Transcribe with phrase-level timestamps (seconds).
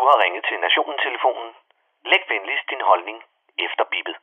[0.00, 1.50] Du har ringet til Nationen-telefonen.
[2.10, 3.18] Læg venligst din holdning
[3.66, 4.16] efter bippet.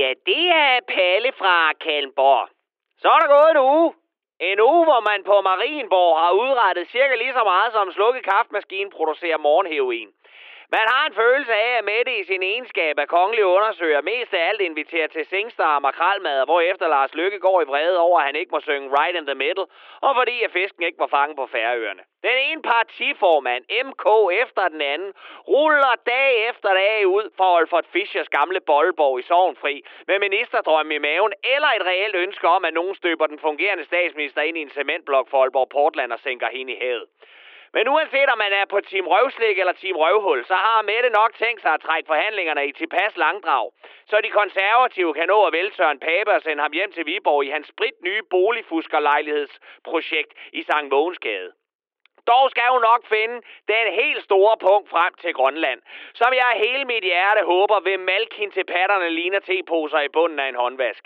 [0.00, 2.48] Ja, det er Palle fra Kalmborg.
[3.00, 3.94] Så er der gået en uge.
[4.50, 8.90] En uge, hvor man på Marienborg har udrettet cirka lige så meget som slukket kaffemaskinen
[8.90, 10.08] producerer morgenheroin.
[10.70, 14.48] Man har en følelse af, at Mette i sin egenskab af kongelig undersøger mest af
[14.48, 18.36] alt inviterer til singstar og makralmad, hvorefter Lars Lykke går i vrede over, at han
[18.36, 19.66] ikke må synge Right in the Middle,
[20.00, 22.02] og fordi at fisken ikke må fange på færøerne.
[22.22, 24.06] Den ene partiformand, MK
[24.42, 25.12] efter den anden,
[25.48, 30.98] ruller dag efter dag ud for Olfert Fischers gamle boldborg i Sovnfri, med ministerdrøm i
[30.98, 34.70] maven, eller et reelt ønske om, at nogen støber den fungerende statsminister ind i en
[34.70, 37.06] cementblok for Aalborg Portland og sænker hende i havet.
[37.76, 41.34] Men uanset om man er på Team Røvslik eller Team Røvhul, så har Mette nok
[41.34, 43.72] tænkt sig at trække forhandlingerne i tilpas langdrag,
[44.06, 47.44] så de konservative kan nå at vælge Søren Pape og sende ham hjem til Viborg
[47.44, 51.52] i hans sprit nye boligfuskerlejlighedsprojekt i Sankt Vågensgade.
[52.26, 55.80] Dog skal hun nok finde den helt store punkt frem til Grønland,
[56.14, 60.38] som jeg hele mit hjerte håber vil malke hende til patterne ligner teposer i bunden
[60.38, 61.04] af en håndvask.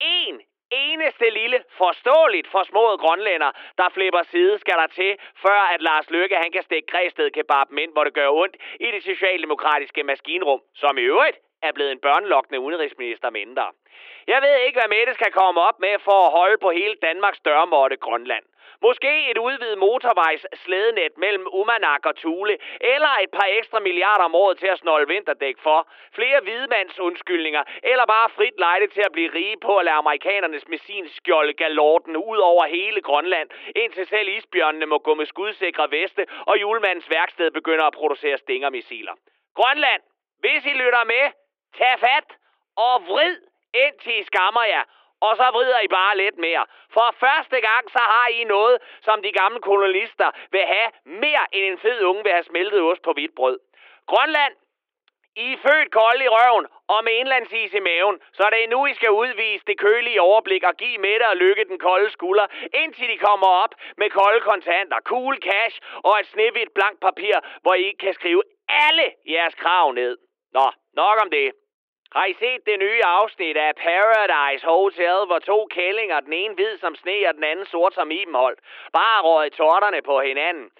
[0.00, 0.40] En
[0.70, 6.36] eneste lille forståeligt forsmået grønlænder, der flipper side, skal der til, før at Lars Løkke
[6.36, 10.98] han kan stikke Græsted kebaben ind, hvor det gør ondt i det socialdemokratiske maskinrum, som
[10.98, 13.66] i øvrigt er blevet en børnelokkende udenrigsminister mindre.
[14.26, 17.40] Jeg ved ikke, hvad Mette skal komme op med for at holde på hele Danmarks
[17.40, 18.44] dørmåtte Grønland.
[18.82, 24.34] Måske et udvidet motorvejs slædenet mellem Umanak og Thule, eller et par ekstra milliarder om
[24.34, 29.34] året til at snolde vinterdæk for, flere hvidmandsundskyldninger, eller bare frit lejde til at blive
[29.34, 34.98] rige på at lade amerikanernes missinskjolde galorten ud over hele Grønland, indtil selv isbjørnene må
[34.98, 39.12] gå med skudsikre veste, og julemandens værksted begynder at producere stingermissiler.
[39.54, 40.02] Grønland,
[40.40, 41.24] hvis I lytter med,
[41.78, 42.28] tag fat
[42.76, 43.36] og vrid
[43.74, 44.84] indtil I skammer jer,
[45.20, 46.64] og så vrider I bare lidt mere.
[46.92, 51.64] For første gang, så har I noget, som de gamle kolonister vil have mere end
[51.64, 53.58] en fed unge vil have smeltet ost på hvidt brød.
[54.06, 54.54] Grønland,
[55.36, 58.86] I er født kold i røven og med indlandsis i maven, så det er nu,
[58.86, 63.08] I skal udvise det kølige overblik og give Mette og Lykke den kolde skulder, indtil
[63.08, 67.90] de kommer op med kolde kontanter, cool cash og et snevigt blankt papir, hvor I
[68.00, 70.27] kan skrive alle jeres krav ned.
[70.52, 71.52] Nå, nok om det.
[72.12, 76.78] Har I set det nye afsnit af Paradise Hotel, hvor to kællinger, den ene hvid
[76.78, 78.60] som sne og den anden sort som ibenholdt,
[78.92, 80.70] bare røget torterne på hinanden?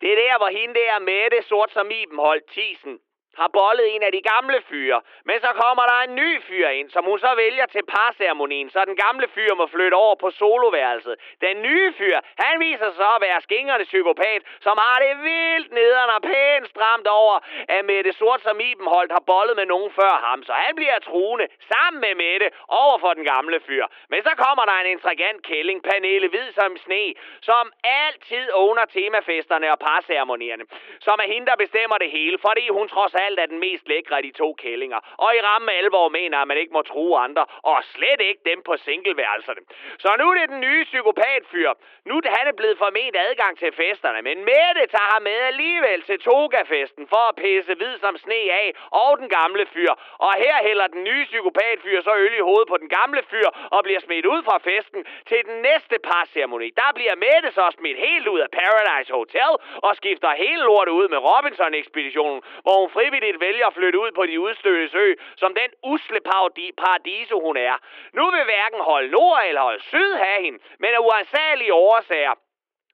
[0.00, 3.00] Det er der, hvor hende der Mette sort som ibenholdt, tisen,
[3.42, 6.88] har bollet en af de gamle fyre, men så kommer der en ny fyr ind,
[6.90, 11.14] som hun så vælger til parceremonien, så den gamle fyr må flytte over på soloværelset.
[11.46, 15.72] Den nye fyr, han viser sig så at være skingerne psykopat, som har det vildt
[15.72, 17.34] nederen og pænt stramt over,
[17.68, 21.46] at Mette Sort som Ibenholdt har bollet med nogen før ham, så han bliver truende
[21.72, 23.86] sammen med Mette over for den gamle fyr.
[24.08, 27.04] Men så kommer der en intrigant kælling, Pernille Hvid som sne,
[27.40, 27.64] som
[28.04, 30.64] altid owner temafesterne og parceremonierne,
[31.00, 34.16] som er hende, der bestemmer det hele, fordi hun trods alt er den mest lækre
[34.16, 37.44] af de to kællinger, og i ramme alvor mener, at man ikke må true andre,
[37.62, 39.60] og slet ikke dem på singleværelserne.
[39.98, 41.70] Så nu er det den nye psykopatfyr.
[42.04, 46.02] Nu er han er blevet forment adgang til festerne, men Mette tager ham med alligevel
[46.02, 49.92] til togafesten for at pisse hvid som sne af, og den gamle fyr.
[50.26, 53.80] Og her hælder den nye psykopatfyr så øl i hovedet på den gamle fyr, og
[53.84, 56.68] bliver smidt ud fra festen til den næste parceremoni.
[56.82, 59.52] Der bliver Mette så smidt helt ud af Paradise Hotel,
[59.86, 64.26] og skifter hele lortet ud med Robinson-ekspeditionen, hvor hun frivilligt vælger at flytte ud på
[64.26, 66.20] de udstødte ø, som den usle
[66.82, 67.76] paradiso hun er.
[68.12, 72.34] Nu vil hverken hold nord eller hold syd have hende, men af uansagelige årsager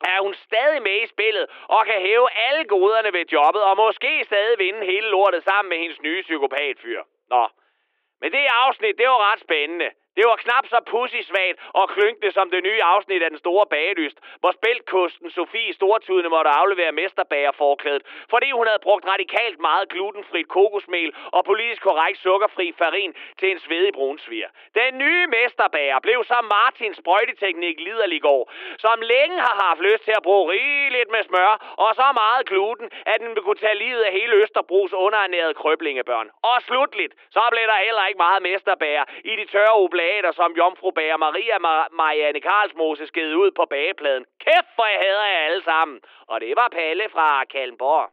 [0.05, 4.25] er hun stadig med i spillet og kan hæve alle goderne ved jobbet og måske
[4.25, 7.03] stadig vinde hele lortet sammen med hendes nye psykopatfyr.
[7.31, 7.49] Nå,
[8.21, 9.91] men det afsnit, det var ret spændende.
[10.21, 14.19] Det var knap så pussysvagt og klynkende som det nye afsnit af den store bagelyst,
[14.41, 21.11] hvor spæltkosten Sofie Stortudene måtte aflevere mesterbagerforklædet, fordi hun havde brugt radikalt meget glutenfrit kokosmel
[21.37, 24.49] og politisk korrekt sukkerfri farin til en svedig brunsviger.
[24.75, 28.43] Den nye mesterbager blev så Martins sprøjteteknik liderlig går,
[28.79, 31.53] som længe har haft lyst til at bruge rigeligt med smør
[31.85, 36.31] og så meget gluten, at den kunne tage livet af hele Østerbros underernærede krøblingebørn.
[36.43, 39.77] Og slutligt, så blev der heller ikke meget mesterbager i de tørre
[40.11, 44.25] oblater, som jomfru bager Maria Mar- Marianne Karlsmose skede ud på bagepladen.
[44.45, 46.01] Kæft, for jeg hader jer alle sammen.
[46.27, 48.11] Og det var Palle fra Kalmborg.